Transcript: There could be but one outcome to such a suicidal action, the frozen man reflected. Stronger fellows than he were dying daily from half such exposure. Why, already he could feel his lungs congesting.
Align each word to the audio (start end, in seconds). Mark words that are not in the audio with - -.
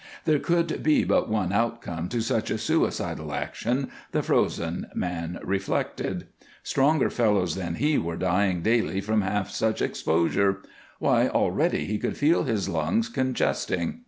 There 0.25 0.39
could 0.39 0.81
be 0.81 1.03
but 1.03 1.29
one 1.29 1.53
outcome 1.53 2.09
to 2.09 2.21
such 2.21 2.49
a 2.49 2.57
suicidal 2.57 3.35
action, 3.35 3.91
the 4.13 4.23
frozen 4.23 4.87
man 4.95 5.37
reflected. 5.43 6.25
Stronger 6.63 7.11
fellows 7.11 7.53
than 7.53 7.75
he 7.75 7.99
were 7.99 8.17
dying 8.17 8.63
daily 8.63 8.99
from 8.99 9.21
half 9.21 9.51
such 9.51 9.79
exposure. 9.79 10.63
Why, 10.97 11.27
already 11.27 11.85
he 11.85 11.99
could 11.99 12.17
feel 12.17 12.45
his 12.45 12.67
lungs 12.67 13.09
congesting. 13.09 13.99